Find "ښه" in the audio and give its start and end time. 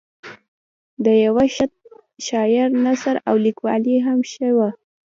1.55-1.65, 4.31-4.49